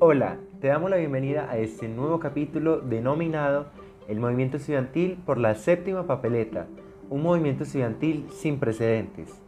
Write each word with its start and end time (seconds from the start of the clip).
Hola, 0.00 0.38
te 0.60 0.66
damos 0.66 0.90
la 0.90 0.96
bienvenida 0.96 1.48
a 1.48 1.56
este 1.56 1.88
nuevo 1.88 2.18
capítulo 2.18 2.80
denominado 2.80 3.66
El 4.08 4.18
Movimiento 4.18 4.56
Estudiantil 4.56 5.18
por 5.24 5.38
la 5.38 5.54
Séptima 5.54 6.04
Papeleta, 6.04 6.66
un 7.10 7.22
movimiento 7.22 7.62
estudiantil 7.62 8.26
sin 8.30 8.58
precedentes. 8.58 9.40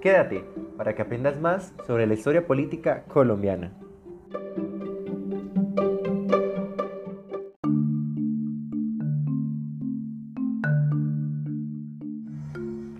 Quédate 0.00 0.44
para 0.76 0.94
que 0.94 1.02
aprendas 1.02 1.40
más 1.40 1.74
sobre 1.84 2.06
la 2.06 2.14
historia 2.14 2.46
política 2.46 3.02
colombiana. 3.08 3.72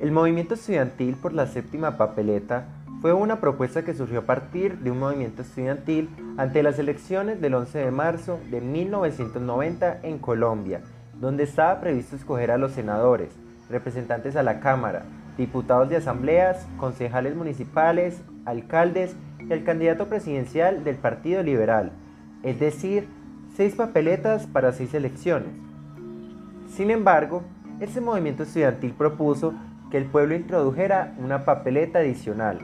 El 0.01 0.11
movimiento 0.11 0.55
estudiantil 0.55 1.15
por 1.15 1.33
la 1.33 1.46
séptima 1.46 1.96
papeleta 1.96 2.67
fue 3.01 3.12
una 3.12 3.41
propuesta 3.41 3.85
que 3.85 3.95
surgió 3.95 4.21
a 4.21 4.27
partir 4.27 4.79
de 4.79 4.91
un 4.91 4.98
movimiento 4.98 5.43
estudiantil 5.43 6.09
ante 6.37 6.62
las 6.65 6.79
elecciones 6.79 7.41
del 7.41 7.55
11 7.55 7.79
de 7.79 7.91
marzo 7.93 8.41
de 8.51 8.61
1990 8.61 10.01
en 10.02 10.19
Colombia, 10.19 10.80
donde 11.21 11.45
estaba 11.45 11.80
previsto 11.80 12.16
escoger 12.16 12.51
a 12.51 12.59
los 12.59 12.73
senadores, 12.73 13.30
representantes 13.71 14.34
a 14.34 14.43
la 14.43 14.59
Cámara, 14.59 15.05
diputados 15.37 15.88
de 15.88 15.97
asambleas, 15.97 16.66
concejales 16.77 17.37
municipales, 17.37 18.21
alcaldes 18.45 19.15
y 19.49 19.52
el 19.52 19.62
candidato 19.62 20.07
presidencial 20.09 20.83
del 20.83 20.96
Partido 20.96 21.45
Liberal, 21.45 21.93
es 22.43 22.59
decir, 22.59 23.07
seis 23.57 23.77
papeletas 23.77 24.46
para 24.46 24.73
seis 24.73 24.93
elecciones. 24.95 25.52
Sin 26.74 26.91
embargo, 26.91 27.43
ese 27.79 28.01
movimiento 28.01 28.43
estudiantil 28.43 28.93
propuso 28.93 29.55
que 29.91 29.99
el 29.99 30.05
pueblo 30.07 30.35
introdujera 30.35 31.15
una 31.19 31.45
papeleta 31.45 32.01
adicional, 32.01 32.59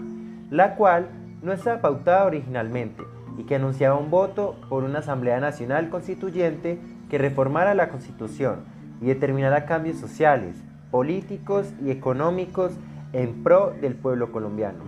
la 0.51 0.77
cual 0.77 1.09
no 1.43 1.53
estaba 1.53 1.81
pautada 1.81 2.25
originalmente 2.25 3.03
y 3.37 3.45
que 3.45 3.57
anunciaba 3.57 3.99
un 3.99 4.11
voto 4.11 4.57
por 4.69 4.85
una 4.85 5.01
Asamblea 5.01 5.41
Nacional 5.41 5.91
Constituyente 5.91 6.79
que 7.11 7.19
reformara 7.19 7.75
la 7.75 7.89
Constitución 7.89 8.61
y 9.01 9.07
determinara 9.07 9.67
cambios 9.67 9.99
sociales, 9.99 10.57
políticos 10.91 11.73
y 11.85 11.91
económicos 11.91 12.73
en 13.13 13.43
pro 13.43 13.73
del 13.81 13.95
pueblo 13.95 14.33
colombiano. 14.33 14.79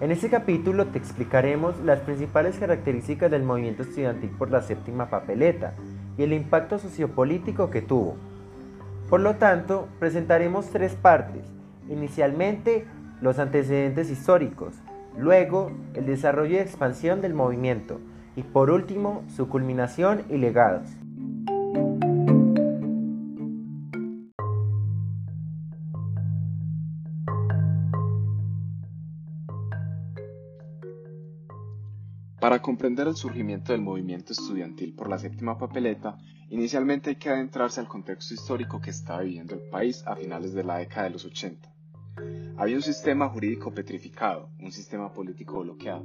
En 0.00 0.12
este 0.12 0.28
capítulo 0.28 0.86
te 0.86 0.98
explicaremos 0.98 1.80
las 1.80 2.00
principales 2.00 2.56
características 2.58 3.30
del 3.30 3.42
movimiento 3.42 3.82
estudiantil 3.82 4.30
por 4.30 4.50
la 4.50 4.62
séptima 4.62 5.10
papeleta 5.10 5.74
y 6.16 6.22
el 6.22 6.32
impacto 6.32 6.78
sociopolítico 6.78 7.70
que 7.70 7.82
tuvo. 7.82 8.16
Por 9.08 9.20
lo 9.20 9.36
tanto, 9.36 9.88
presentaremos 9.98 10.70
tres 10.70 10.94
partes. 10.94 11.44
Inicialmente, 11.88 12.86
los 13.20 13.38
antecedentes 13.38 14.10
históricos, 14.10 14.74
luego 15.16 15.72
el 15.94 16.06
desarrollo 16.06 16.54
y 16.54 16.58
expansión 16.58 17.20
del 17.20 17.34
movimiento 17.34 18.00
y 18.36 18.42
por 18.42 18.70
último 18.70 19.24
su 19.28 19.48
culminación 19.48 20.22
y 20.28 20.36
legados. 20.36 20.88
Para 32.40 32.62
comprender 32.62 33.08
el 33.08 33.16
surgimiento 33.16 33.72
del 33.72 33.82
movimiento 33.82 34.32
estudiantil 34.32 34.94
por 34.94 35.10
la 35.10 35.18
séptima 35.18 35.58
papeleta, 35.58 36.16
inicialmente 36.50 37.10
hay 37.10 37.16
que 37.16 37.28
adentrarse 37.28 37.80
al 37.80 37.88
contexto 37.88 38.32
histórico 38.32 38.80
que 38.80 38.90
estaba 38.90 39.22
viviendo 39.22 39.54
el 39.54 39.68
país 39.68 40.04
a 40.06 40.14
finales 40.14 40.54
de 40.54 40.62
la 40.62 40.76
década 40.76 41.04
de 41.04 41.10
los 41.10 41.24
80. 41.24 41.77
Había 42.58 42.74
un 42.74 42.82
sistema 42.82 43.28
jurídico 43.28 43.72
petrificado, 43.72 44.50
un 44.58 44.72
sistema 44.72 45.12
político 45.12 45.60
bloqueado. 45.60 46.04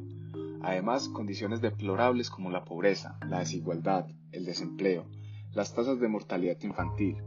Además, 0.61 1.09
condiciones 1.09 1.61
deplorables 1.61 2.29
como 2.29 2.51
la 2.51 2.63
pobreza, 2.63 3.17
la 3.27 3.39
desigualdad, 3.39 4.05
el 4.31 4.45
desempleo, 4.45 5.07
las 5.51 5.73
tasas 5.73 5.99
de 5.99 6.07
mortalidad 6.07 6.61
infantil, 6.61 7.17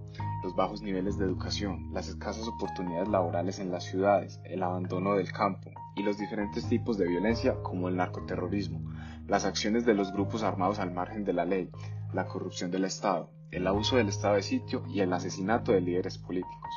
los 0.44 0.54
bajos 0.54 0.80
niveles 0.80 1.18
de 1.18 1.24
educación, 1.24 1.92
las 1.92 2.08
escasas 2.08 2.46
oportunidades 2.46 3.08
laborales 3.08 3.58
en 3.58 3.72
las 3.72 3.82
ciudades, 3.82 4.40
el 4.44 4.62
abandono 4.62 5.16
del 5.16 5.32
campo 5.32 5.72
y 5.96 6.04
los 6.04 6.18
diferentes 6.18 6.68
tipos 6.68 6.96
de 6.96 7.08
violencia 7.08 7.56
como 7.64 7.88
el 7.88 7.96
narcoterrorismo, 7.96 8.92
las 9.26 9.44
acciones 9.44 9.84
de 9.84 9.94
los 9.94 10.12
grupos 10.12 10.44
armados 10.44 10.78
al 10.78 10.92
margen 10.92 11.24
de 11.24 11.32
la 11.32 11.44
ley, 11.44 11.68
la 12.12 12.26
corrupción 12.26 12.70
del 12.70 12.84
Estado, 12.84 13.32
el 13.50 13.66
abuso 13.66 13.96
del 13.96 14.08
estado 14.08 14.36
de 14.36 14.42
sitio 14.42 14.84
y 14.86 15.00
el 15.00 15.12
asesinato 15.12 15.72
de 15.72 15.80
líderes 15.80 16.16
políticos. 16.16 16.70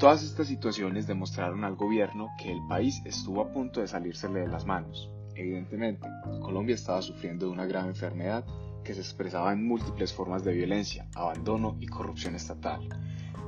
Todas 0.00 0.22
estas 0.22 0.48
situaciones 0.48 1.06
demostraron 1.06 1.62
al 1.62 1.76
gobierno 1.76 2.30
que 2.42 2.50
el 2.50 2.66
país 2.66 3.02
estuvo 3.04 3.42
a 3.42 3.52
punto 3.52 3.82
de 3.82 3.86
salírsele 3.86 4.40
de 4.40 4.48
las 4.48 4.64
manos. 4.64 5.10
Evidentemente, 5.34 6.08
Colombia 6.40 6.74
estaba 6.74 7.02
sufriendo 7.02 7.44
de 7.44 7.52
una 7.52 7.66
grave 7.66 7.88
enfermedad 7.88 8.46
que 8.82 8.94
se 8.94 9.00
expresaba 9.00 9.52
en 9.52 9.68
múltiples 9.68 10.14
formas 10.14 10.42
de 10.42 10.54
violencia, 10.54 11.06
abandono 11.14 11.76
y 11.80 11.86
corrupción 11.86 12.34
estatal, 12.34 12.80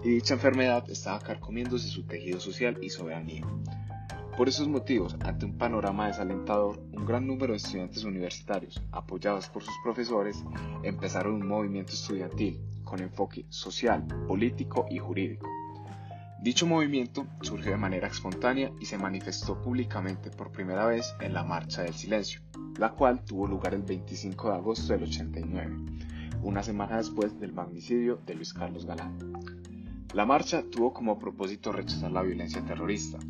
y 0.05 0.11
dicha 0.11 0.35
enfermedad 0.35 0.85
estaba 0.91 1.21
carcomiéndose 1.21 1.89
su 1.89 2.03
tejido 2.03 2.39
social 2.39 2.77
y 2.83 2.91
soberanía. 2.91 3.47
Por 4.37 4.47
esos 4.47 4.69
motivos, 4.69 5.17
ante 5.25 5.47
un 5.47 5.57
panorama 5.57 6.09
desalentador, 6.09 6.83
un 6.93 7.07
gran 7.07 7.27
número 7.27 7.55
de 7.55 7.57
estudiantes 7.57 8.05
universitarios, 8.05 8.83
apoyados 8.93 9.49
por 9.49 9.63
sus 9.63 9.75
profesores, 9.83 10.45
empezaron 10.83 11.33
un 11.33 11.49
movimiento 11.49 11.95
estudiantil 11.95 12.61
con 12.85 13.01
enfoque 13.01 13.47
social, 13.49 14.07
político 14.29 14.85
y 14.91 14.99
jurídico 14.99 15.49
Dicho 16.43 16.67
movimiento 16.67 17.29
surgió 17.41 17.71
de 17.71 17.77
manera 17.77 18.09
espontánea 18.09 18.73
y 18.81 18.87
se 18.87 18.99
manifestó 18.99 19.63
públicamente 19.63 20.29
por 20.29 20.51
primera 20.51 20.87
vez 20.87 21.15
en 21.21 21.35
la 21.35 21.45
Marcha 21.45 21.83
del 21.83 21.95
Silencio, 21.95 22.41
la 22.77 22.91
cual 22.91 23.25
tuvo 23.25 23.47
lugar 23.47 23.75
el 23.75 23.85
25 23.85 24.49
de 24.49 24.57
agosto 24.57 24.93
del 24.93 25.05
89, 25.05 25.77
una 26.43 26.65
semana 26.65 26.97
después 26.97 27.39
del 27.39 27.53
magnicidio 27.53 28.21
de 28.27 28.35
Luis 28.35 28.53
Carlos 28.53 28.87
Galán. 28.87 29.17
La 30.15 30.27
marcha 30.27 30.65
tuvo 30.69 30.93
como 30.93 31.17
propósito 31.17 31.71
rechazar 31.71 32.11
la 32.11 32.23
violencia 32.23 32.65
terrorista, 32.65 33.21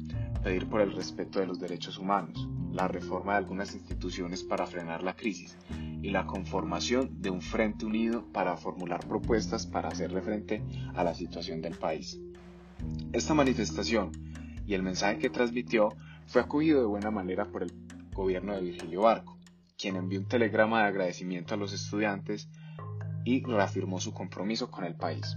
pedir 0.42 0.66
por 0.70 0.80
el 0.80 0.92
respeto 0.92 1.38
de 1.38 1.46
los 1.46 1.60
derechos 1.60 1.98
humanos, 1.98 2.48
la 2.72 2.88
reforma 2.88 3.32
de 3.32 3.38
algunas 3.40 3.74
instituciones 3.74 4.42
para 4.42 4.66
frenar 4.66 5.02
la 5.02 5.16
crisis 5.16 5.58
y 6.00 6.08
la 6.12 6.24
conformación 6.24 7.20
de 7.20 7.28
un 7.28 7.42
frente 7.42 7.84
unido 7.84 8.24
para 8.32 8.56
formular 8.56 9.06
propuestas 9.06 9.66
para 9.66 9.90
hacerle 9.90 10.22
frente 10.22 10.64
a 10.94 11.04
la 11.04 11.12
situación 11.12 11.60
del 11.60 11.76
país. 11.76 12.18
Esta 13.12 13.34
manifestación 13.34 14.12
y 14.66 14.74
el 14.74 14.82
mensaje 14.82 15.18
que 15.18 15.30
transmitió 15.30 15.90
fue 16.26 16.40
acogido 16.40 16.80
de 16.80 16.86
buena 16.86 17.10
manera 17.10 17.46
por 17.46 17.62
el 17.62 17.72
gobierno 18.12 18.54
de 18.54 18.62
Virgilio 18.62 19.02
Barco, 19.02 19.38
quien 19.78 19.96
envió 19.96 20.20
un 20.20 20.28
telegrama 20.28 20.82
de 20.82 20.88
agradecimiento 20.88 21.54
a 21.54 21.58
los 21.58 21.72
estudiantes 21.72 22.48
y 23.24 23.42
reafirmó 23.44 24.00
su 24.00 24.12
compromiso 24.12 24.70
con 24.70 24.84
el 24.84 24.94
país. 24.94 25.36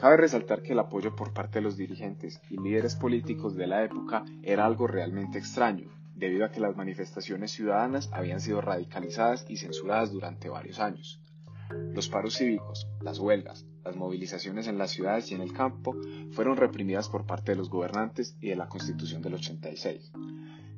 Cabe 0.00 0.16
resaltar 0.16 0.62
que 0.62 0.72
el 0.72 0.78
apoyo 0.78 1.14
por 1.14 1.32
parte 1.32 1.60
de 1.60 1.62
los 1.62 1.76
dirigentes 1.76 2.40
y 2.50 2.58
líderes 2.58 2.96
políticos 2.96 3.54
de 3.54 3.66
la 3.66 3.84
época 3.84 4.24
era 4.42 4.66
algo 4.66 4.86
realmente 4.86 5.38
extraño, 5.38 5.88
debido 6.14 6.44
a 6.44 6.50
que 6.50 6.60
las 6.60 6.76
manifestaciones 6.76 7.52
ciudadanas 7.52 8.10
habían 8.12 8.40
sido 8.40 8.60
radicalizadas 8.60 9.46
y 9.48 9.56
censuradas 9.56 10.12
durante 10.12 10.48
varios 10.48 10.78
años. 10.78 11.20
Los 11.70 12.08
paros 12.08 12.34
cívicos, 12.34 12.88
las 13.00 13.18
huelgas, 13.18 13.66
las 13.84 13.96
movilizaciones 13.96 14.66
en 14.66 14.78
las 14.78 14.90
ciudades 14.90 15.30
y 15.30 15.34
en 15.34 15.40
el 15.40 15.52
campo 15.52 15.96
fueron 16.32 16.56
reprimidas 16.56 17.08
por 17.08 17.26
parte 17.26 17.52
de 17.52 17.56
los 17.56 17.70
gobernantes 17.70 18.36
y 18.40 18.48
de 18.48 18.56
la 18.56 18.68
Constitución 18.68 19.22
del 19.22 19.34
86, 19.34 20.12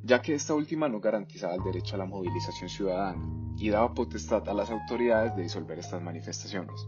ya 0.03 0.23
que 0.23 0.35
esta 0.35 0.55
última 0.55 0.89
no 0.89 1.01
garantizaba 1.01 1.55
el 1.55 1.63
derecho 1.63 1.95
a 1.95 1.99
la 1.99 2.07
movilización 2.07 2.69
ciudadana 2.69 3.23
y 3.59 3.71
daba 3.71 3.95
potestad 3.95 4.49
a 4.49 4.55
las 4.55 4.71
autoridades 4.71 5.35
de 5.37 5.43
disolver 5.43 5.79
estas 5.79 6.03
manifestaciones. 6.03 6.87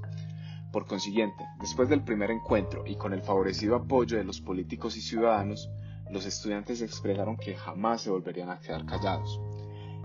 Por 0.73 0.87
consiguiente, 0.87 1.45
después 1.61 1.89
del 1.89 2.05
primer 2.05 2.31
encuentro 2.31 2.85
y 2.87 2.97
con 2.97 3.15
el 3.15 3.23
favorecido 3.23 3.75
apoyo 3.75 4.19
de 4.19 4.25
los 4.25 4.41
políticos 4.41 4.97
y 4.97 5.01
ciudadanos, 5.01 5.71
los 6.11 6.27
estudiantes 6.27 6.83
expresaron 6.83 7.37
que 7.37 7.55
jamás 7.55 8.03
se 8.03 8.11
volverían 8.11 8.51
a 8.51 8.61
quedar 8.61 8.85
callados 8.85 9.41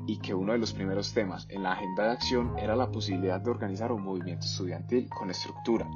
y 0.05 0.17
que 0.17 0.33
uno 0.33 0.53
de 0.53 0.59
los 0.59 0.73
primeros 0.73 1.13
temas 1.13 1.45
en 1.49 1.63
la 1.63 1.73
agenda 1.73 2.03
de 2.05 2.11
acción 2.11 2.57
era 2.57 2.75
la 2.75 2.91
posibilidad 2.91 3.39
de 3.39 3.51
organizar 3.51 3.91
un 3.91 4.03
movimiento 4.03 4.45
estudiantil 4.45 5.07
con 5.09 5.29
estructura, 5.29 5.87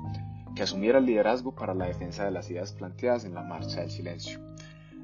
que 0.56 0.64
asumiera 0.64 1.00
el 1.00 1.06
liderazgo 1.06 1.54
para 1.54 1.74
la 1.74 1.86
defensa 1.86 2.24
de 2.26 2.32
las 2.32 2.50
ideas 2.50 2.74
planteadas 2.74 3.26
en 3.26 3.34
la 3.34 3.44
Marcha 3.44 3.82
del 3.82 3.92
Silencio. 3.92 4.40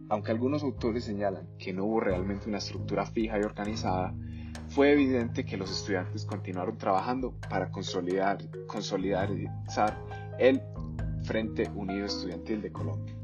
Aunque 0.10 0.32
algunos 0.32 0.64
autores 0.64 1.06
señalan 1.06 1.48
que 1.58 1.74
no 1.74 1.86
hubo 1.86 2.00
realmente 2.00 2.48
una 2.48 2.58
estructura 2.58 3.06
fija 3.06 3.40
y 3.40 3.44
organizada, 3.44 4.14
fue 4.70 4.92
evidente 4.92 5.46
que 5.46 5.58
los 5.58 5.72
estudiantes 5.72 6.26
continuaron 6.26 6.78
trabajando 6.78 7.34
para 7.50 7.72
consolidar, 7.72 8.40
el 10.40 10.62
Frente 11.24 11.70
Unido 11.76 12.06
Estudiantil 12.06 12.62
de 12.62 12.72
Colombia, 12.72 13.16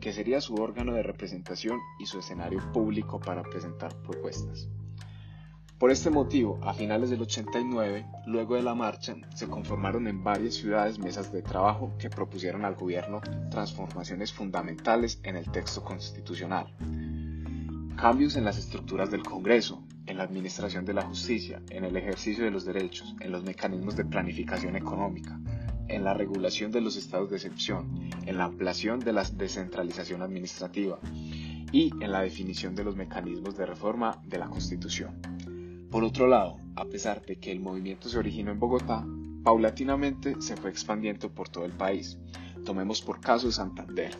que 0.00 0.12
sería 0.12 0.40
su 0.40 0.54
órgano 0.54 0.94
de 0.94 1.02
representación 1.02 1.78
y 1.98 2.06
su 2.06 2.18
escenario 2.18 2.60
público 2.72 3.20
para 3.20 3.42
presentar 3.42 3.94
propuestas. 4.02 4.68
Por 5.78 5.92
este 5.92 6.10
motivo, 6.10 6.58
a 6.64 6.74
finales 6.74 7.08
del 7.08 7.22
89, 7.22 8.04
luego 8.26 8.56
de 8.56 8.62
la 8.62 8.74
marcha, 8.74 9.14
se 9.36 9.46
conformaron 9.46 10.08
en 10.08 10.24
varias 10.24 10.54
ciudades 10.54 10.98
mesas 10.98 11.32
de 11.32 11.40
trabajo 11.40 11.94
que 12.00 12.10
propusieron 12.10 12.64
al 12.64 12.74
gobierno 12.74 13.20
transformaciones 13.48 14.32
fundamentales 14.32 15.20
en 15.22 15.36
el 15.36 15.48
texto 15.52 15.84
constitucional. 15.84 16.74
Cambios 17.96 18.34
en 18.34 18.44
las 18.44 18.58
estructuras 18.58 19.12
del 19.12 19.22
Congreso, 19.22 19.84
en 20.06 20.18
la 20.18 20.24
administración 20.24 20.84
de 20.84 20.94
la 20.94 21.02
justicia, 21.02 21.62
en 21.70 21.84
el 21.84 21.96
ejercicio 21.96 22.42
de 22.42 22.50
los 22.50 22.64
derechos, 22.64 23.14
en 23.20 23.30
los 23.30 23.44
mecanismos 23.44 23.94
de 23.94 24.04
planificación 24.04 24.74
económica, 24.74 25.38
en 25.86 26.02
la 26.02 26.12
regulación 26.12 26.72
de 26.72 26.80
los 26.80 26.96
estados 26.96 27.30
de 27.30 27.36
excepción, 27.36 28.10
en 28.26 28.36
la 28.36 28.46
ampliación 28.46 28.98
de 28.98 29.12
la 29.12 29.22
descentralización 29.22 30.22
administrativa 30.22 30.98
y 31.70 31.92
en 32.00 32.10
la 32.10 32.22
definición 32.22 32.74
de 32.74 32.82
los 32.82 32.96
mecanismos 32.96 33.56
de 33.56 33.66
reforma 33.66 34.20
de 34.26 34.38
la 34.38 34.48
Constitución. 34.48 35.37
Por 35.90 36.04
otro 36.04 36.26
lado, 36.26 36.58
a 36.76 36.84
pesar 36.84 37.24
de 37.24 37.36
que 37.36 37.50
el 37.50 37.60
movimiento 37.60 38.10
se 38.10 38.18
originó 38.18 38.52
en 38.52 38.60
Bogotá, 38.60 39.06
paulatinamente 39.42 40.40
se 40.42 40.54
fue 40.54 40.68
expandiendo 40.68 41.32
por 41.32 41.48
todo 41.48 41.64
el 41.64 41.72
país. 41.72 42.18
Tomemos 42.66 43.00
por 43.00 43.20
caso 43.20 43.50
Santander. 43.50 44.14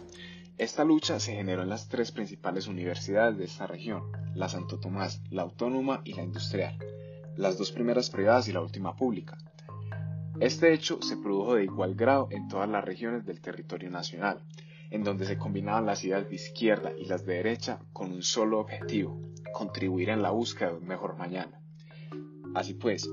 Esta 0.57 0.83
lucha 0.83 1.21
se 1.21 1.35
generó 1.35 1.63
en 1.63 1.69
las 1.69 1.89
tres 1.89 2.11
principales 2.11 2.69
universidades 2.69 3.37
de 3.37 3.45
esta 3.45 3.67
región, 3.67 4.05
la 4.35 4.49
Santo 4.49 4.81
Tomás, 4.81 5.21
la 5.31 5.43
Autónoma 5.43 6.01
y 6.05 6.15
la 6.15 6.23
Industrial, 6.23 6.79
las 7.37 7.59
dos 7.59 7.71
primeras 7.71 8.09
privadas 8.09 8.49
y 8.49 8.53
la 8.53 8.63
última 8.63 8.97
pública. 8.97 9.37
Este 10.41 10.73
hecho 10.73 11.03
se 11.03 11.19
produjo 11.19 11.57
de 11.57 11.65
igual 11.65 11.95
grado 11.95 12.29
en 12.31 12.49
todas 12.49 12.69
las 12.69 12.85
regiones 12.85 13.27
del 13.27 13.43
territorio 13.43 13.91
nacional, 13.91 14.43
en 14.91 15.05
donde 15.05 15.27
se 15.27 15.37
combinaban 15.37 15.85
las 15.85 16.03
ideas 16.03 16.29
de 16.29 16.37
izquierda 16.37 16.93
y 16.99 17.05
las 17.05 17.27
de 17.27 17.35
derecha 17.35 17.79
con 17.93 18.11
un 18.11 18.23
solo 18.23 18.59
objetivo, 18.59 19.21
contribuir 19.53 20.11
en 20.11 20.23
la 20.23 20.31
búsqueda 20.31 20.71
de 20.71 20.79
un 20.79 20.87
mejor 20.87 21.17
mañana. 21.17 21.61
Así 22.55 22.75
pues, 22.75 23.09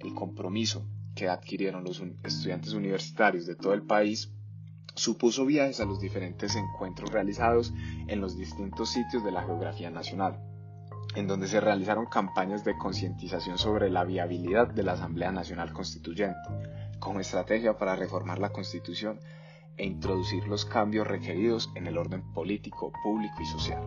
el 0.00 0.14
compromiso 0.14 0.86
que 1.14 1.28
adquirieron 1.28 1.84
los 1.84 2.02
estudiantes 2.24 2.72
universitarios 2.72 3.46
de 3.46 3.56
todo 3.56 3.74
el 3.74 3.82
país 3.82 4.32
supuso 4.94 5.46
viajes 5.46 5.80
a 5.80 5.84
los 5.84 6.00
diferentes 6.00 6.54
encuentros 6.56 7.10
realizados 7.10 7.72
en 8.08 8.20
los 8.20 8.36
distintos 8.36 8.90
sitios 8.90 9.24
de 9.24 9.32
la 9.32 9.42
geografía 9.42 9.90
nacional, 9.90 10.40
en 11.14 11.26
donde 11.26 11.48
se 11.48 11.60
realizaron 11.60 12.06
campañas 12.06 12.64
de 12.64 12.76
concientización 12.76 13.58
sobre 13.58 13.90
la 13.90 14.04
viabilidad 14.04 14.68
de 14.68 14.82
la 14.82 14.92
Asamblea 14.92 15.32
Nacional 15.32 15.72
Constituyente, 15.72 16.38
como 16.98 17.20
estrategia 17.20 17.76
para 17.78 17.96
reformar 17.96 18.38
la 18.38 18.50
Constitución 18.50 19.20
e 19.76 19.86
introducir 19.86 20.46
los 20.46 20.64
cambios 20.64 21.06
requeridos 21.06 21.70
en 21.74 21.86
el 21.86 21.96
orden 21.96 22.22
político, 22.32 22.92
público 23.02 23.36
y 23.40 23.46
social. 23.46 23.82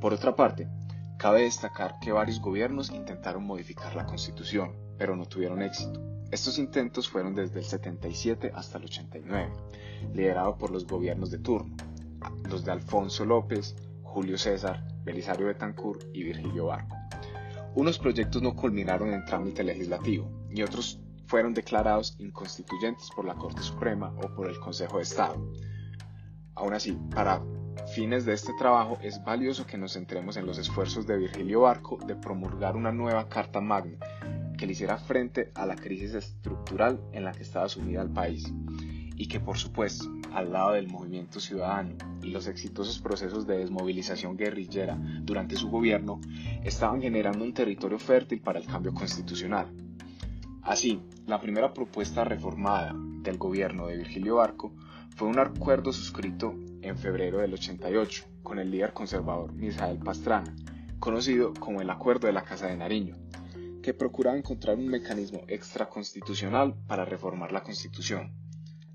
Por 0.00 0.14
otra 0.14 0.34
parte, 0.34 0.68
cabe 1.20 1.42
destacar 1.42 1.98
que 2.00 2.12
varios 2.12 2.40
gobiernos 2.40 2.90
intentaron 2.90 3.44
modificar 3.44 3.94
la 3.94 4.06
Constitución, 4.06 4.74
pero 4.96 5.14
no 5.16 5.26
tuvieron 5.26 5.60
éxito. 5.60 6.00
Estos 6.30 6.58
intentos 6.58 7.10
fueron 7.10 7.34
desde 7.34 7.58
el 7.58 7.66
77 7.66 8.52
hasta 8.54 8.78
el 8.78 8.84
89, 8.84 9.52
liderados 10.14 10.56
por 10.56 10.70
los 10.70 10.86
gobiernos 10.86 11.30
de 11.30 11.36
turno, 11.36 11.76
los 12.48 12.64
de 12.64 12.72
Alfonso 12.72 13.26
López, 13.26 13.76
Julio 14.02 14.38
César, 14.38 14.82
Belisario 15.04 15.48
Betancourt 15.48 16.06
y 16.14 16.22
Virgilio 16.22 16.66
Barco. 16.66 16.96
Unos 17.74 17.98
proyectos 17.98 18.40
no 18.40 18.56
culminaron 18.56 19.12
en 19.12 19.26
trámite 19.26 19.62
legislativo 19.62 20.48
y 20.50 20.62
otros 20.62 21.02
fueron 21.26 21.52
declarados 21.52 22.16
inconstituyentes 22.18 23.10
por 23.14 23.26
la 23.26 23.34
Corte 23.34 23.60
Suprema 23.60 24.10
o 24.24 24.34
por 24.34 24.48
el 24.48 24.58
Consejo 24.58 24.96
de 24.96 25.02
Estado. 25.02 25.52
Aún 26.54 26.72
así, 26.72 26.98
para 27.14 27.42
fines 27.86 28.24
de 28.24 28.32
este 28.32 28.52
trabajo 28.58 28.98
es 29.02 29.22
valioso 29.24 29.66
que 29.66 29.78
nos 29.78 29.94
centremos 29.94 30.36
en 30.36 30.46
los 30.46 30.58
esfuerzos 30.58 31.06
de 31.06 31.16
Virgilio 31.16 31.62
Barco 31.62 31.98
de 32.06 32.16
promulgar 32.16 32.76
una 32.76 32.92
nueva 32.92 33.28
Carta 33.28 33.60
Magna 33.60 33.98
que 34.56 34.66
le 34.66 34.72
hiciera 34.72 34.98
frente 34.98 35.50
a 35.54 35.66
la 35.66 35.76
crisis 35.76 36.14
estructural 36.14 37.00
en 37.12 37.24
la 37.24 37.32
que 37.32 37.42
estaba 37.42 37.68
sumida 37.68 38.02
el 38.02 38.10
país 38.10 38.52
y 39.16 39.26
que 39.26 39.40
por 39.40 39.58
supuesto, 39.58 40.06
al 40.32 40.52
lado 40.52 40.72
del 40.72 40.88
movimiento 40.88 41.40
ciudadano 41.40 41.94
y 42.22 42.30
los 42.30 42.46
exitosos 42.46 43.00
procesos 43.00 43.46
de 43.46 43.58
desmovilización 43.58 44.36
guerrillera 44.36 44.96
durante 45.22 45.56
su 45.56 45.68
gobierno, 45.68 46.20
estaban 46.64 47.02
generando 47.02 47.44
un 47.44 47.52
territorio 47.52 47.98
fértil 47.98 48.40
para 48.40 48.58
el 48.58 48.66
cambio 48.66 48.94
constitucional. 48.94 49.66
Así, 50.62 51.02
la 51.26 51.40
primera 51.40 51.74
propuesta 51.74 52.24
reformada 52.24 52.94
del 53.22 53.36
gobierno 53.36 53.86
de 53.86 53.96
Virgilio 53.96 54.36
Barco 54.36 54.72
fue 55.20 55.28
un 55.28 55.38
acuerdo 55.38 55.92
suscrito 55.92 56.54
en 56.80 56.96
febrero 56.96 57.40
del 57.40 57.52
88 57.52 58.24
con 58.42 58.58
el 58.58 58.70
líder 58.70 58.94
conservador 58.94 59.52
Misael 59.52 59.98
Pastrana, 59.98 60.56
conocido 60.98 61.52
como 61.52 61.82
el 61.82 61.90
Acuerdo 61.90 62.26
de 62.26 62.32
la 62.32 62.42
Casa 62.42 62.68
de 62.68 62.78
Nariño, 62.78 63.16
que 63.82 63.92
procuraba 63.92 64.38
encontrar 64.38 64.78
un 64.78 64.88
mecanismo 64.88 65.42
extraconstitucional 65.46 66.74
para 66.86 67.04
reformar 67.04 67.52
la 67.52 67.62
Constitución. 67.62 68.32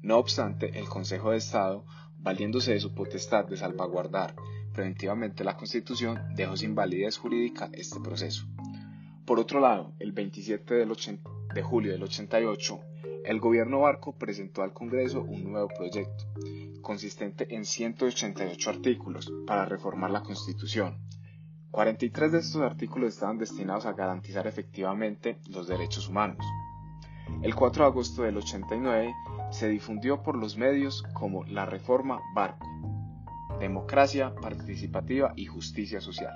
No 0.02 0.18
obstante, 0.18 0.80
el 0.80 0.90
Consejo 0.90 1.30
de 1.30 1.38
Estado, 1.38 1.86
valiéndose 2.18 2.74
de 2.74 2.80
su 2.80 2.96
potestad 2.96 3.46
de 3.46 3.58
salvaguardar 3.58 4.34
preventivamente 4.74 5.44
la 5.44 5.56
Constitución, 5.56 6.20
dejó 6.34 6.58
sin 6.58 6.74
validez 6.74 7.20
jurídica 7.20 7.70
este 7.72 8.00
proceso. 8.00 8.48
Por 9.28 9.40
otro 9.40 9.60
lado, 9.60 9.94
el 10.00 10.12
27 10.12 10.74
del 10.74 10.90
80, 10.90 11.30
de 11.54 11.62
julio 11.62 11.92
del 11.92 12.02
88, 12.02 12.80
el 13.26 13.40
gobierno 13.40 13.80
Barco 13.80 14.14
presentó 14.14 14.62
al 14.62 14.74
Congreso 14.74 15.22
un 15.22 15.52
nuevo 15.52 15.68
proyecto, 15.68 16.26
consistente 16.82 17.54
en 17.56 17.66
188 17.66 18.70
artículos, 18.70 19.32
para 19.48 19.66
reformar 19.66 20.12
la 20.12 20.22
Constitución. 20.22 20.98
43 21.72 22.32
de 22.32 22.40
estos 22.40 22.62
artículos 22.62 23.14
estaban 23.14 23.38
destinados 23.38 23.86
a 23.86 23.94
garantizar 23.94 24.48
efectivamente 24.48 25.38
los 25.50 25.68
derechos 25.68 26.08
humanos. 26.08 26.46
El 27.42 27.56
4 27.56 27.84
de 27.84 27.90
agosto 27.90 28.22
del 28.24 28.38
89 28.38 29.14
se 29.52 29.68
difundió 29.68 30.22
por 30.22 30.38
los 30.38 30.58
medios 30.58 31.04
como 31.14 31.44
la 31.46 31.66
Reforma 31.66 32.22
Barco, 32.34 32.68
Democracia 33.60 34.34
Participativa 34.36 35.34
y 35.36 35.46
Justicia 35.48 36.00
Social 36.00 36.34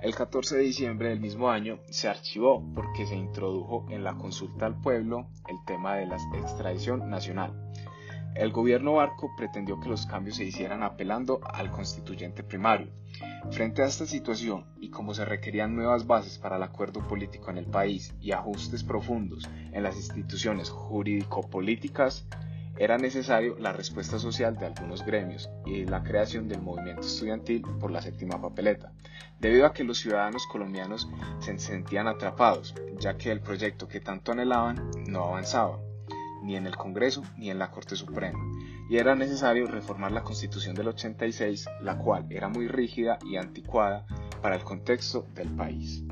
el 0.00 0.14
14 0.14 0.56
de 0.56 0.62
diciembre 0.62 1.08
del 1.08 1.20
mismo 1.20 1.50
año 1.50 1.80
se 1.90 2.08
archivó 2.08 2.64
porque 2.74 3.06
se 3.06 3.16
introdujo 3.16 3.86
en 3.90 4.04
la 4.04 4.14
consulta 4.14 4.66
al 4.66 4.80
pueblo 4.80 5.26
el 5.48 5.56
tema 5.66 5.96
de 5.96 6.06
la 6.06 6.16
extradición 6.34 7.10
nacional. 7.10 7.52
El 8.36 8.52
gobierno 8.52 8.94
Barco 8.94 9.32
pretendió 9.36 9.80
que 9.80 9.88
los 9.88 10.06
cambios 10.06 10.36
se 10.36 10.44
hicieran 10.44 10.84
apelando 10.84 11.40
al 11.42 11.72
constituyente 11.72 12.44
primario. 12.44 12.92
Frente 13.50 13.82
a 13.82 13.86
esta 13.86 14.06
situación 14.06 14.66
y 14.80 14.90
como 14.90 15.14
se 15.14 15.24
requerían 15.24 15.74
nuevas 15.74 16.06
bases 16.06 16.38
para 16.38 16.56
el 16.56 16.62
acuerdo 16.62 17.04
político 17.08 17.50
en 17.50 17.58
el 17.58 17.66
país 17.66 18.14
y 18.20 18.30
ajustes 18.30 18.84
profundos 18.84 19.48
en 19.72 19.82
las 19.82 19.96
instituciones 19.96 20.70
jurídico-políticas, 20.70 22.28
era 22.78 22.96
necesario 22.96 23.56
la 23.58 23.72
respuesta 23.72 24.18
social 24.18 24.56
de 24.56 24.66
algunos 24.66 25.04
gremios 25.04 25.50
y 25.66 25.84
la 25.84 26.02
creación 26.02 26.48
del 26.48 26.62
movimiento 26.62 27.02
estudiantil 27.02 27.62
por 27.80 27.90
la 27.90 28.02
séptima 28.02 28.40
papeleta, 28.40 28.92
debido 29.40 29.66
a 29.66 29.72
que 29.72 29.84
los 29.84 29.98
ciudadanos 29.98 30.46
colombianos 30.46 31.08
se 31.40 31.58
sentían 31.58 32.06
atrapados, 32.06 32.74
ya 32.98 33.16
que 33.16 33.32
el 33.32 33.40
proyecto 33.40 33.88
que 33.88 34.00
tanto 34.00 34.32
anhelaban 34.32 34.90
no 35.08 35.24
avanzaba, 35.24 35.78
ni 36.42 36.56
en 36.56 36.66
el 36.66 36.76
Congreso 36.76 37.22
ni 37.36 37.50
en 37.50 37.58
la 37.58 37.70
Corte 37.70 37.96
Suprema, 37.96 38.38
y 38.88 38.96
era 38.96 39.14
necesario 39.14 39.66
reformar 39.66 40.12
la 40.12 40.22
Constitución 40.22 40.74
del 40.74 40.88
86, 40.88 41.66
la 41.82 41.98
cual 41.98 42.26
era 42.30 42.48
muy 42.48 42.68
rígida 42.68 43.18
y 43.28 43.36
anticuada 43.36 44.06
para 44.40 44.56
el 44.56 44.62
contexto 44.62 45.26
del 45.34 45.48
país. 45.50 46.04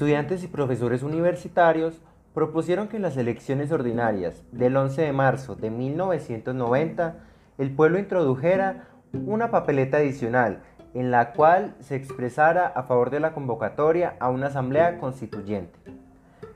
Estudiantes 0.00 0.42
y 0.42 0.48
profesores 0.48 1.02
universitarios 1.02 2.00
propusieron 2.32 2.88
que 2.88 2.96
en 2.96 3.02
las 3.02 3.18
elecciones 3.18 3.70
ordinarias 3.70 4.42
del 4.50 4.74
11 4.74 5.02
de 5.02 5.12
marzo 5.12 5.56
de 5.56 5.68
1990 5.68 7.16
el 7.58 7.70
pueblo 7.72 7.98
introdujera 7.98 8.88
una 9.12 9.50
papeleta 9.50 9.98
adicional 9.98 10.62
en 10.94 11.10
la 11.10 11.34
cual 11.34 11.76
se 11.80 11.96
expresara 11.96 12.66
a 12.66 12.84
favor 12.84 13.10
de 13.10 13.20
la 13.20 13.34
convocatoria 13.34 14.16
a 14.20 14.30
una 14.30 14.46
asamblea 14.46 14.98
constituyente. 14.98 15.78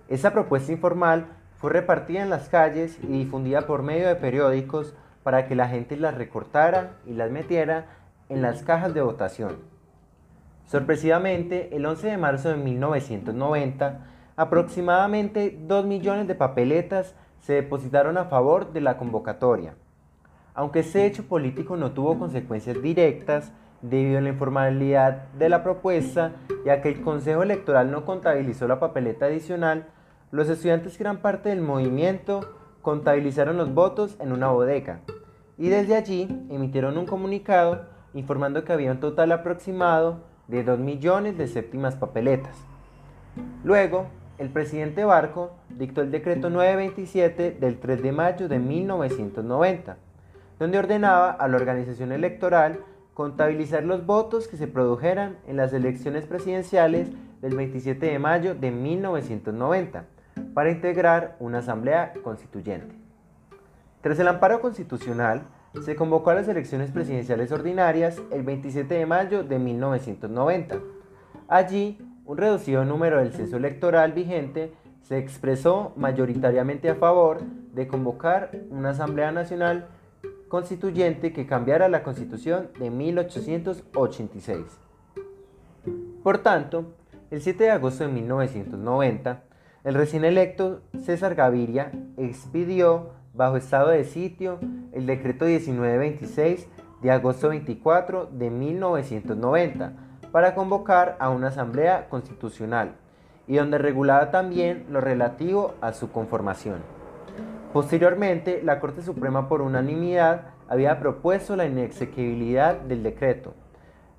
Esa 0.08 0.32
propuesta 0.32 0.72
informal 0.72 1.26
fue 1.56 1.70
repartida 1.70 2.22
en 2.22 2.30
las 2.30 2.48
calles 2.48 2.98
y 3.02 3.08
difundida 3.08 3.66
por 3.66 3.82
medio 3.82 4.08
de 4.08 4.16
periódicos 4.16 4.94
para 5.22 5.46
que 5.46 5.54
la 5.54 5.68
gente 5.68 5.98
las 5.98 6.14
recortara 6.14 6.92
y 7.04 7.12
las 7.12 7.30
metiera 7.30 7.88
en 8.30 8.40
las 8.40 8.62
cajas 8.62 8.94
de 8.94 9.02
votación. 9.02 9.73
Sorpresivamente, 10.66 11.74
el 11.76 11.84
11 11.84 12.08
de 12.08 12.18
marzo 12.18 12.48
de 12.48 12.56
1990, 12.56 14.06
aproximadamente 14.36 15.58
2 15.66 15.86
millones 15.86 16.26
de 16.26 16.34
papeletas 16.34 17.14
se 17.40 17.54
depositaron 17.54 18.16
a 18.16 18.24
favor 18.24 18.72
de 18.72 18.80
la 18.80 18.96
convocatoria. 18.96 19.74
Aunque 20.54 20.80
este 20.80 21.06
hecho 21.06 21.24
político 21.24 21.76
no 21.76 21.92
tuvo 21.92 22.18
consecuencias 22.18 22.80
directas 22.80 23.52
debido 23.82 24.18
a 24.18 24.22
la 24.22 24.30
informalidad 24.30 25.28
de 25.32 25.48
la 25.48 25.62
propuesta, 25.62 26.32
ya 26.64 26.80
que 26.80 26.88
el 26.88 27.02
Consejo 27.02 27.42
Electoral 27.42 27.90
no 27.90 28.04
contabilizó 28.04 28.66
la 28.66 28.80
papeleta 28.80 29.26
adicional, 29.26 29.88
los 30.30 30.48
estudiantes 30.48 30.96
que 30.96 31.02
eran 31.02 31.18
parte 31.18 31.50
del 31.50 31.60
movimiento 31.60 32.56
contabilizaron 32.80 33.56
los 33.56 33.74
votos 33.74 34.16
en 34.20 34.32
una 34.32 34.48
bodega 34.48 35.00
y 35.56 35.68
desde 35.68 35.96
allí 35.96 36.46
emitieron 36.50 36.98
un 36.98 37.06
comunicado 37.06 37.86
informando 38.12 38.64
que 38.64 38.72
había 38.72 38.90
un 38.90 39.00
total 39.00 39.32
aproximado 39.32 40.24
de 40.48 40.64
2 40.64 40.78
millones 40.78 41.38
de 41.38 41.46
séptimas 41.46 41.96
papeletas. 41.96 42.56
Luego 43.64 44.06
el 44.38 44.50
presidente 44.50 45.04
Barco 45.04 45.52
dictó 45.70 46.00
el 46.00 46.10
decreto 46.10 46.50
927 46.50 47.52
del 47.52 47.78
3 47.78 48.02
de 48.02 48.12
mayo 48.12 48.48
de 48.48 48.58
1990, 48.58 49.96
donde 50.58 50.78
ordenaba 50.78 51.30
a 51.30 51.48
la 51.48 51.56
organización 51.56 52.12
electoral 52.12 52.80
contabilizar 53.14 53.84
los 53.84 54.04
votos 54.06 54.48
que 54.48 54.56
se 54.56 54.66
produjeran 54.66 55.36
en 55.46 55.56
las 55.56 55.72
elecciones 55.72 56.26
presidenciales 56.26 57.08
del 57.40 57.56
27 57.56 58.06
de 58.06 58.18
mayo 58.18 58.54
de 58.54 58.70
1990 58.70 60.04
para 60.52 60.70
integrar 60.70 61.36
una 61.38 61.58
asamblea 61.58 62.12
constituyente. 62.22 62.94
Tras 64.00 64.18
el 64.18 64.28
amparo 64.28 64.60
constitucional, 64.60 65.42
se 65.82 65.96
convocó 65.96 66.30
a 66.30 66.34
las 66.34 66.48
elecciones 66.48 66.90
presidenciales 66.90 67.50
ordinarias 67.52 68.20
el 68.30 68.42
27 68.42 68.94
de 68.94 69.06
mayo 69.06 69.42
de 69.42 69.58
1990. 69.58 70.78
Allí, 71.48 71.98
un 72.24 72.38
reducido 72.38 72.84
número 72.84 73.18
del 73.18 73.32
censo 73.32 73.56
electoral 73.56 74.12
vigente 74.12 74.72
se 75.02 75.18
expresó 75.18 75.92
mayoritariamente 75.96 76.88
a 76.88 76.94
favor 76.94 77.42
de 77.74 77.86
convocar 77.86 78.50
una 78.70 78.90
Asamblea 78.90 79.32
Nacional 79.32 79.88
Constituyente 80.48 81.32
que 81.32 81.46
cambiara 81.46 81.88
la 81.88 82.02
Constitución 82.02 82.70
de 82.78 82.90
1886. 82.90 84.60
Por 86.22 86.38
tanto, 86.38 86.94
el 87.30 87.42
7 87.42 87.64
de 87.64 87.70
agosto 87.70 88.04
de 88.04 88.12
1990, 88.12 89.42
el 89.82 89.94
recién 89.94 90.24
electo 90.24 90.82
César 91.04 91.34
Gaviria 91.34 91.90
expidió 92.16 93.10
bajo 93.34 93.56
estado 93.56 93.88
de 93.88 94.04
sitio 94.04 94.58
el 94.92 95.06
decreto 95.06 95.44
1926 95.44 96.68
de 97.02 97.10
agosto 97.10 97.48
24 97.48 98.30
de 98.32 98.48
1990 98.48 99.92
para 100.30 100.54
convocar 100.54 101.16
a 101.18 101.30
una 101.30 101.48
asamblea 101.48 102.08
constitucional 102.08 102.94
y 103.46 103.56
donde 103.56 103.78
regulaba 103.78 104.30
también 104.30 104.86
lo 104.88 105.00
relativo 105.00 105.74
a 105.80 105.92
su 105.92 106.10
conformación. 106.10 106.78
Posteriormente, 107.72 108.62
la 108.62 108.78
Corte 108.78 109.02
Suprema 109.02 109.48
por 109.48 109.60
unanimidad 109.60 110.42
había 110.68 110.98
propuesto 111.00 111.56
la 111.56 111.66
inexequibilidad 111.66 112.80
del 112.80 113.02
decreto. 113.02 113.54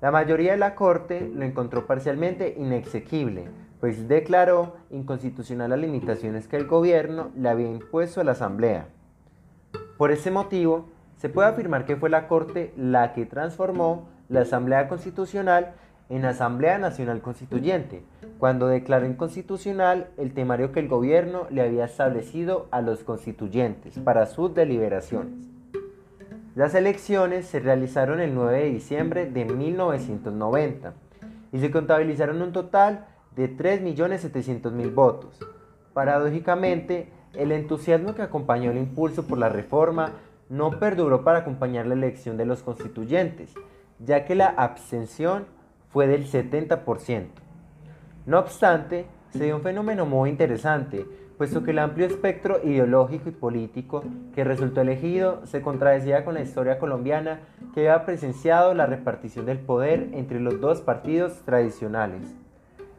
La 0.00 0.10
mayoría 0.10 0.52
de 0.52 0.58
la 0.58 0.74
Corte 0.74 1.30
lo 1.34 1.42
encontró 1.44 1.86
parcialmente 1.86 2.54
inexequible, 2.58 3.48
pues 3.80 4.08
declaró 4.08 4.76
inconstitucional 4.90 5.70
las 5.70 5.78
limitaciones 5.78 6.46
que 6.46 6.56
el 6.56 6.66
gobierno 6.66 7.30
le 7.34 7.48
había 7.48 7.70
impuesto 7.70 8.20
a 8.20 8.24
la 8.24 8.32
Asamblea. 8.32 8.88
Por 9.96 10.10
ese 10.10 10.30
motivo, 10.30 10.86
se 11.16 11.28
puede 11.28 11.48
afirmar 11.48 11.86
que 11.86 11.96
fue 11.96 12.10
la 12.10 12.28
Corte 12.28 12.72
la 12.76 13.14
que 13.14 13.24
transformó 13.24 14.08
la 14.28 14.42
Asamblea 14.42 14.88
Constitucional 14.88 15.74
en 16.08 16.24
Asamblea 16.24 16.78
Nacional 16.78 17.20
Constituyente, 17.20 18.04
cuando 18.38 18.68
declaró 18.68 19.06
inconstitucional 19.06 20.08
el 20.18 20.34
temario 20.34 20.70
que 20.70 20.80
el 20.80 20.88
gobierno 20.88 21.46
le 21.50 21.62
había 21.62 21.86
establecido 21.86 22.68
a 22.70 22.80
los 22.80 23.02
constituyentes 23.02 23.98
para 23.98 24.26
sus 24.26 24.54
deliberaciones. 24.54 25.48
Las 26.54 26.74
elecciones 26.74 27.46
se 27.46 27.60
realizaron 27.60 28.20
el 28.20 28.34
9 28.34 28.58
de 28.58 28.70
diciembre 28.70 29.30
de 29.30 29.44
1990 29.44 30.94
y 31.52 31.58
se 31.58 31.70
contabilizaron 31.70 32.40
un 32.40 32.52
total 32.52 33.06
de 33.34 33.54
3.700.000 33.54 34.94
votos. 34.94 35.38
Paradójicamente, 35.92 37.10
el 37.36 37.52
entusiasmo 37.52 38.14
que 38.14 38.22
acompañó 38.22 38.70
el 38.70 38.78
impulso 38.78 39.26
por 39.26 39.38
la 39.38 39.48
reforma 39.48 40.12
no 40.48 40.78
perduró 40.78 41.24
para 41.24 41.40
acompañar 41.40 41.86
la 41.86 41.94
elección 41.94 42.36
de 42.36 42.46
los 42.46 42.62
constituyentes, 42.62 43.54
ya 43.98 44.24
que 44.24 44.34
la 44.34 44.46
abstención 44.48 45.46
fue 45.90 46.06
del 46.06 46.26
70%. 46.26 47.26
No 48.26 48.38
obstante, 48.38 49.06
se 49.30 49.44
dio 49.44 49.56
un 49.56 49.62
fenómeno 49.62 50.06
muy 50.06 50.30
interesante, 50.30 51.06
puesto 51.36 51.62
que 51.62 51.72
el 51.72 51.78
amplio 51.78 52.06
espectro 52.06 52.60
ideológico 52.64 53.28
y 53.28 53.32
político 53.32 54.02
que 54.34 54.44
resultó 54.44 54.80
elegido 54.80 55.44
se 55.46 55.62
contradecía 55.62 56.24
con 56.24 56.34
la 56.34 56.42
historia 56.42 56.78
colombiana 56.78 57.40
que 57.74 57.88
había 57.88 58.06
presenciado 58.06 58.74
la 58.74 58.86
repartición 58.86 59.46
del 59.46 59.58
poder 59.58 60.08
entre 60.12 60.40
los 60.40 60.60
dos 60.60 60.80
partidos 60.80 61.42
tradicionales. 61.44 62.34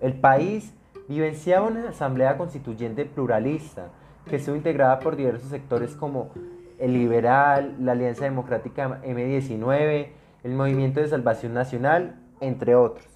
El 0.02 0.14
país 0.14 0.74
vivenciaba 1.08 1.68
una 1.68 1.90
asamblea 1.90 2.38
constituyente 2.38 3.06
pluralista, 3.06 3.90
que 4.28 4.38
estuvo 4.38 4.56
integrada 4.56 5.00
por 5.00 5.16
diversos 5.16 5.50
sectores 5.50 5.96
como 5.96 6.32
el 6.80 6.94
Liberal, 6.94 7.76
la 7.80 7.94
Alianza 7.94 8.26
Democrática 8.26 9.02
M19, 9.04 10.08
el 10.44 10.54
Movimiento 10.54 11.00
de 11.00 11.08
Salvación 11.08 11.54
Nacional, 11.54 12.16
entre 12.40 12.76
otros. 12.76 13.08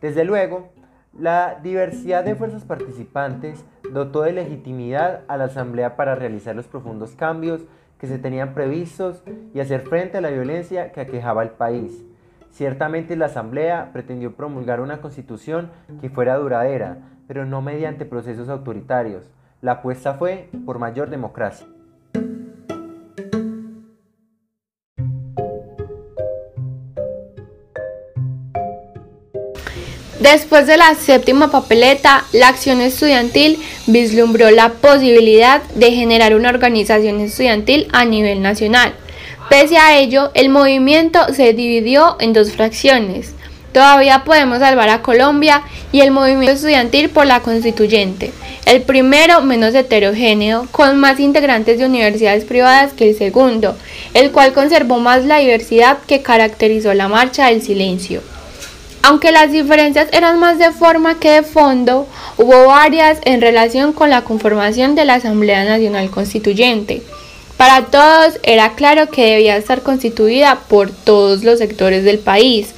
Desde 0.00 0.24
luego, 0.24 0.68
la 1.18 1.58
diversidad 1.62 2.24
de 2.24 2.34
fuerzas 2.34 2.64
participantes 2.64 3.64
dotó 3.92 4.22
de 4.22 4.32
legitimidad 4.32 5.22
a 5.28 5.36
la 5.36 5.44
Asamblea 5.44 5.96
para 5.96 6.14
realizar 6.14 6.54
los 6.54 6.66
profundos 6.66 7.16
cambios 7.16 7.62
que 7.98 8.06
se 8.06 8.18
tenían 8.18 8.54
previstos 8.54 9.22
y 9.54 9.60
hacer 9.60 9.80
frente 9.80 10.18
a 10.18 10.20
la 10.20 10.30
violencia 10.30 10.92
que 10.92 11.00
aquejaba 11.00 11.42
al 11.42 11.50
país. 11.50 12.04
Ciertamente 12.50 13.16
la 13.16 13.26
Asamblea 13.26 13.90
pretendió 13.92 14.34
promulgar 14.34 14.80
una 14.80 15.00
constitución 15.00 15.70
que 16.00 16.10
fuera 16.10 16.36
duradera, 16.36 16.98
pero 17.26 17.44
no 17.44 17.62
mediante 17.62 18.04
procesos 18.04 18.48
autoritarios, 18.48 19.30
la 19.60 19.72
apuesta 19.72 20.14
fue 20.14 20.48
por 20.64 20.78
mayor 20.78 21.10
democracia. 21.10 21.66
Después 30.20 30.66
de 30.66 30.76
la 30.76 30.94
séptima 30.94 31.50
papeleta, 31.50 32.24
la 32.32 32.48
acción 32.48 32.80
estudiantil 32.80 33.58
vislumbró 33.86 34.50
la 34.50 34.70
posibilidad 34.70 35.62
de 35.74 35.92
generar 35.92 36.34
una 36.34 36.50
organización 36.50 37.20
estudiantil 37.20 37.88
a 37.92 38.04
nivel 38.04 38.42
nacional. 38.42 38.94
Pese 39.48 39.78
a 39.78 39.96
ello, 39.96 40.30
el 40.34 40.50
movimiento 40.50 41.20
se 41.32 41.54
dividió 41.54 42.16
en 42.20 42.32
dos 42.32 42.52
fracciones. 42.52 43.34
Todavía 43.72 44.24
podemos 44.24 44.60
salvar 44.60 44.88
a 44.88 45.02
Colombia 45.02 45.62
y 45.92 46.00
el 46.00 46.10
movimiento 46.10 46.52
estudiantil 46.52 47.10
por 47.10 47.26
la 47.26 47.40
constituyente. 47.40 48.32
El 48.64 48.82
primero 48.82 49.40
menos 49.40 49.74
heterogéneo, 49.74 50.66
con 50.70 50.98
más 50.98 51.20
integrantes 51.20 51.78
de 51.78 51.86
universidades 51.86 52.44
privadas 52.44 52.92
que 52.92 53.10
el 53.10 53.16
segundo, 53.16 53.76
el 54.14 54.30
cual 54.30 54.52
conservó 54.52 54.98
más 54.98 55.24
la 55.24 55.38
diversidad 55.38 55.98
que 56.06 56.22
caracterizó 56.22 56.92
la 56.94 57.08
marcha 57.08 57.46
del 57.46 57.62
silencio. 57.62 58.22
Aunque 59.02 59.32
las 59.32 59.52
diferencias 59.52 60.08
eran 60.12 60.38
más 60.38 60.58
de 60.58 60.70
forma 60.70 61.18
que 61.18 61.30
de 61.30 61.42
fondo, 61.42 62.06
hubo 62.36 62.66
varias 62.66 63.18
en 63.24 63.40
relación 63.40 63.92
con 63.92 64.10
la 64.10 64.22
conformación 64.22 64.94
de 64.94 65.04
la 65.04 65.14
Asamblea 65.14 65.64
Nacional 65.64 66.10
Constituyente. 66.10 67.02
Para 67.56 67.86
todos 67.86 68.38
era 68.42 68.74
claro 68.74 69.08
que 69.08 69.30
debía 69.30 69.56
estar 69.56 69.82
constituida 69.82 70.60
por 70.68 70.90
todos 70.90 71.42
los 71.42 71.58
sectores 71.58 72.04
del 72.04 72.18
país, 72.18 72.74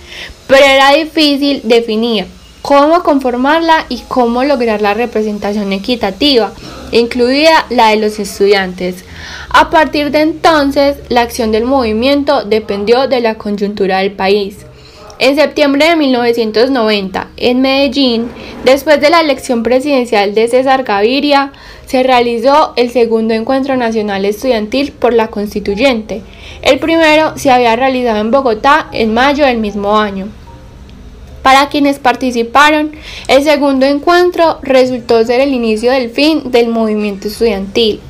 pero 0.50 0.64
era 0.66 0.92
difícil 0.94 1.60
definir 1.64 2.26
cómo 2.60 3.02
conformarla 3.02 3.86
y 3.88 4.02
cómo 4.08 4.42
lograr 4.42 4.82
la 4.82 4.94
representación 4.94 5.72
equitativa, 5.72 6.52
incluida 6.90 7.66
la 7.70 7.90
de 7.90 7.96
los 7.96 8.18
estudiantes. 8.18 9.04
A 9.48 9.70
partir 9.70 10.10
de 10.10 10.22
entonces, 10.22 10.96
la 11.08 11.22
acción 11.22 11.52
del 11.52 11.64
movimiento 11.64 12.42
dependió 12.44 13.06
de 13.06 13.20
la 13.20 13.36
coyuntura 13.36 13.98
del 13.98 14.12
país. 14.12 14.66
En 15.20 15.36
septiembre 15.36 15.86
de 15.86 15.96
1990, 15.96 17.28
en 17.36 17.60
Medellín, 17.60 18.30
después 18.64 19.00
de 19.00 19.10
la 19.10 19.20
elección 19.20 19.62
presidencial 19.62 20.34
de 20.34 20.48
César 20.48 20.82
Gaviria, 20.82 21.52
se 21.84 22.02
realizó 22.02 22.72
el 22.76 22.90
segundo 22.90 23.34
encuentro 23.34 23.76
nacional 23.76 24.24
estudiantil 24.24 24.92
por 24.92 25.12
la 25.12 25.28
constituyente. 25.28 26.22
El 26.62 26.78
primero 26.78 27.36
se 27.36 27.50
había 27.50 27.76
realizado 27.76 28.18
en 28.18 28.30
Bogotá 28.30 28.88
en 28.92 29.12
mayo 29.12 29.44
del 29.44 29.58
mismo 29.58 29.98
año. 29.98 30.39
Para 31.42 31.68
quienes 31.68 31.98
participaron, 31.98 32.92
el 33.28 33.42
segundo 33.42 33.86
encuentro 33.86 34.58
resultó 34.62 35.24
ser 35.24 35.40
el 35.40 35.54
inicio 35.54 35.90
del 35.92 36.10
fin 36.10 36.50
del 36.50 36.68
movimiento 36.68 37.28
estudiantil. 37.28 38.00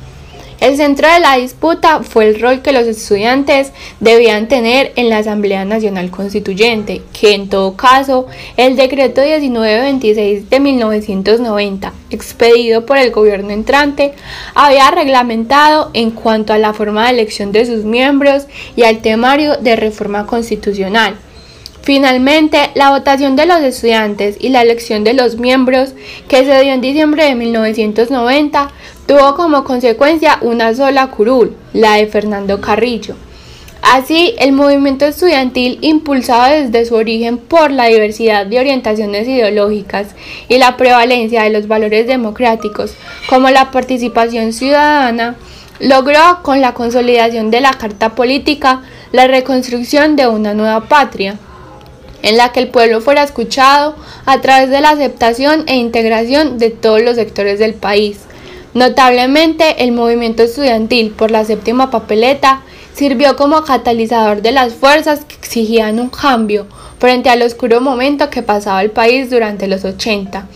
El 0.61 0.77
centro 0.77 1.11
de 1.11 1.19
la 1.19 1.37
disputa 1.37 2.03
fue 2.03 2.27
el 2.27 2.39
rol 2.39 2.61
que 2.61 2.71
los 2.71 2.85
estudiantes 2.85 3.71
debían 3.99 4.47
tener 4.47 4.91
en 4.95 5.09
la 5.09 5.17
Asamblea 5.17 5.65
Nacional 5.65 6.11
Constituyente, 6.11 7.01
que 7.19 7.33
en 7.33 7.49
todo 7.49 7.75
caso 7.75 8.27
el 8.57 8.75
decreto 8.75 9.21
1926 9.21 10.51
de 10.51 10.59
1990, 10.59 11.93
expedido 12.11 12.85
por 12.85 12.99
el 12.99 13.09
gobierno 13.09 13.49
entrante, 13.49 14.13
había 14.53 14.91
reglamentado 14.91 15.89
en 15.95 16.11
cuanto 16.11 16.53
a 16.53 16.59
la 16.59 16.75
forma 16.75 17.05
de 17.05 17.13
elección 17.13 17.51
de 17.51 17.65
sus 17.65 17.83
miembros 17.83 18.45
y 18.75 18.83
al 18.83 19.01
temario 19.01 19.57
de 19.57 19.75
reforma 19.75 20.27
constitucional. 20.27 21.15
Finalmente, 21.83 22.69
la 22.75 22.91
votación 22.91 23.35
de 23.35 23.47
los 23.47 23.59
estudiantes 23.61 24.37
y 24.39 24.49
la 24.49 24.61
elección 24.61 25.03
de 25.03 25.13
los 25.13 25.37
miembros, 25.37 25.93
que 26.27 26.45
se 26.45 26.61
dio 26.61 26.73
en 26.73 26.81
diciembre 26.81 27.25
de 27.25 27.35
1990, 27.35 28.71
tuvo 29.07 29.35
como 29.35 29.63
consecuencia 29.63 30.37
una 30.41 30.75
sola 30.75 31.07
curul, 31.07 31.55
la 31.73 31.95
de 31.95 32.05
Fernando 32.05 32.61
Carrillo. 32.61 33.15
Así, 33.81 34.35
el 34.37 34.51
movimiento 34.51 35.05
estudiantil, 35.05 35.79
impulsado 35.81 36.53
desde 36.53 36.85
su 36.85 36.93
origen 36.93 37.39
por 37.39 37.71
la 37.71 37.87
diversidad 37.87 38.45
de 38.45 38.59
orientaciones 38.59 39.27
ideológicas 39.27 40.09
y 40.47 40.59
la 40.59 40.77
prevalencia 40.77 41.41
de 41.41 41.49
los 41.49 41.67
valores 41.67 42.05
democráticos, 42.05 42.93
como 43.27 43.49
la 43.49 43.71
participación 43.71 44.53
ciudadana, 44.53 45.35
logró 45.79 46.43
con 46.43 46.61
la 46.61 46.75
consolidación 46.75 47.49
de 47.49 47.61
la 47.61 47.73
Carta 47.73 48.13
Política 48.13 48.83
la 49.11 49.25
reconstrucción 49.25 50.15
de 50.15 50.27
una 50.27 50.53
nueva 50.53 50.81
patria, 50.81 51.39
en 52.23 52.37
la 52.37 52.51
que 52.51 52.59
el 52.59 52.69
pueblo 52.69 53.01
fuera 53.01 53.23
escuchado 53.23 53.95
a 54.25 54.41
través 54.41 54.69
de 54.69 54.81
la 54.81 54.91
aceptación 54.91 55.63
e 55.67 55.75
integración 55.75 56.57
de 56.57 56.69
todos 56.69 57.01
los 57.01 57.15
sectores 57.15 57.59
del 57.59 57.73
país. 57.73 58.19
Notablemente, 58.73 59.83
el 59.83 59.91
movimiento 59.91 60.43
estudiantil 60.43 61.11
por 61.11 61.31
la 61.31 61.43
séptima 61.43 61.91
papeleta 61.91 62.61
sirvió 62.93 63.35
como 63.35 63.63
catalizador 63.63 64.41
de 64.41 64.51
las 64.51 64.73
fuerzas 64.73 65.25
que 65.25 65.35
exigían 65.35 65.99
un 65.99 66.09
cambio 66.09 66.67
frente 66.99 67.29
al 67.29 67.41
oscuro 67.41 67.81
momento 67.81 68.29
que 68.29 68.43
pasaba 68.43 68.81
el 68.81 68.91
país 68.91 69.29
durante 69.29 69.67
los 69.67 69.83
80 69.83 70.47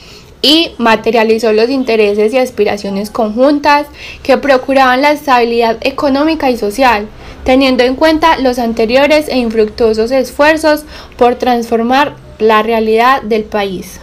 y 0.42 0.72
materializó 0.78 1.54
los 1.54 1.70
intereses 1.70 2.32
y 2.32 2.38
aspiraciones 2.38 3.10
conjuntas 3.10 3.88
que 4.22 4.38
procuraban 4.38 5.02
la 5.02 5.12
estabilidad 5.12 5.78
económica 5.82 6.52
y 6.52 6.58
social, 6.58 7.08
teniendo 7.46 7.84
en 7.84 7.96
cuenta 7.96 8.38
los 8.40 8.60
anteriores 8.60 9.30
e 9.30 9.38
infructuosos 9.38 10.12
esfuerzos 10.12 10.84
por 11.18 11.36
transformar 11.36 12.16
la 12.40 12.62
realidad 12.64 13.22
del 13.22 13.46
país. 13.46 14.02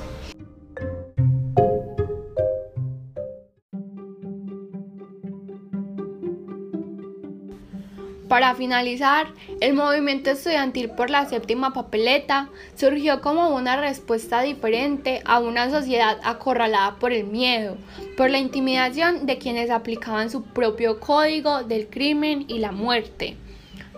Para 8.32 8.54
finalizar, 8.54 9.26
el 9.60 9.74
movimiento 9.74 10.30
estudiantil 10.30 10.88
por 10.88 11.10
la 11.10 11.26
séptima 11.26 11.74
papeleta 11.74 12.48
surgió 12.76 13.20
como 13.20 13.54
una 13.54 13.76
respuesta 13.76 14.40
diferente 14.40 15.20
a 15.26 15.38
una 15.38 15.68
sociedad 15.68 16.18
acorralada 16.24 16.94
por 16.98 17.12
el 17.12 17.24
miedo, 17.24 17.76
por 18.16 18.30
la 18.30 18.38
intimidación 18.38 19.26
de 19.26 19.36
quienes 19.36 19.68
aplicaban 19.68 20.30
su 20.30 20.44
propio 20.44 20.98
código 20.98 21.62
del 21.64 21.88
crimen 21.88 22.46
y 22.48 22.60
la 22.60 22.72
muerte. 22.72 23.36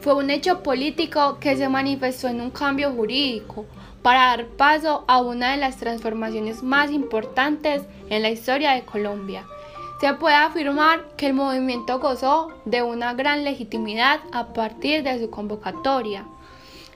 Fue 0.01 0.15
un 0.15 0.31
hecho 0.31 0.65
político 0.65 1.39
que 1.39 1.57
se 1.57 1.69
manifestó 1.69 2.27
en 2.27 2.41
un 2.41 2.51
cambio 2.51 2.91
jurídico 2.91 3.67
para 4.03 4.31
dar 4.31 4.47
paso 4.47 5.05
a 5.07 5.21
una 5.21 5.53
de 5.53 5.59
las 5.59 5.77
transformaciones 5.77 6.65
más 6.65 6.91
importantes 6.91 7.83
en 8.11 8.23
la 8.23 8.31
historia 8.31 8.73
de 8.73 8.85
Colombia 8.85 9.45
se 10.01 10.15
puede 10.15 10.35
afirmar 10.35 11.05
que 11.17 11.27
el 11.27 11.35
movimiento 11.35 11.99
gozó 11.99 12.49
de 12.65 12.83
una 12.83 13.15
gran 13.15 13.45
legitimidad 13.45 14.21
a 14.33 14.53
partir 14.53 15.03
de 15.03 15.21
su 15.21 15.31
convocatoria. 15.31 16.27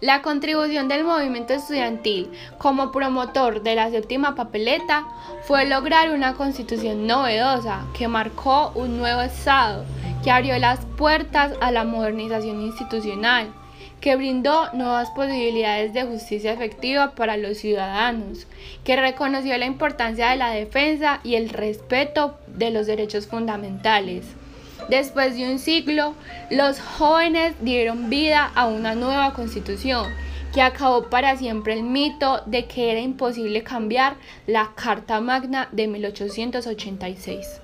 La 0.01 0.23
contribución 0.23 0.87
del 0.87 1.03
movimiento 1.03 1.55
estudiantil 1.55 2.31
como 2.59 2.93
promotor 2.93 3.63
de 3.63 3.75
la 3.75 3.91
séptima 3.91 4.37
papeleta 4.37 5.09
fue 5.43 5.67
lograr 5.67 6.11
una 6.11 6.35
constitución 6.35 7.09
novedosa 7.09 7.85
que 7.95 8.07
marcó 8.07 8.71
un 8.77 8.99
nuevo 8.99 9.23
Estado, 9.23 9.85
que 10.23 10.31
abrió 10.31 10.57
las 10.59 10.85
puertas 10.97 11.53
a 11.61 11.73
la 11.73 11.83
modernización 11.83 12.63
institucional, 12.63 13.53
que 14.01 14.17
brindó 14.17 14.73
nuevas 14.73 15.11
posibilidades 15.11 15.93
de 15.93 16.05
justicia 16.05 16.53
efectiva 16.53 17.15
para 17.15 17.37
los 17.37 17.59
ciudadanos, 17.59 18.47
que 18.85 18.97
reconoció 18.97 19.57
la 19.59 19.67
importancia 19.67 20.31
de 20.31 20.37
la 20.37 20.51
defensa 20.51 21.21
y 21.25 21.35
el 21.35 21.49
respeto 21.49 22.39
de 22.47 22.71
los 22.71 22.87
derechos 22.87 23.27
fundamentales. 23.27 24.25
Después 24.89 25.37
de 25.37 25.51
un 25.51 25.59
siglo, 25.59 26.15
los 26.51 26.81
jóvenes 26.81 27.55
dieron 27.61 28.09
vida 28.09 28.51
a 28.55 28.67
una 28.67 28.95
nueva 28.95 29.35
constitución 29.35 30.07
que 30.55 30.63
acabó 30.63 31.11
para 31.11 31.37
siempre 31.37 31.75
el 31.75 31.83
mito 31.83 32.43
de 32.47 32.67
que 32.67 32.91
era 32.91 33.01
imposible 33.01 33.63
cambiar 33.63 34.17
la 34.47 34.71
Carta 34.75 35.21
Magna 35.21 35.69
de 35.73 35.89
1886. 35.89 37.61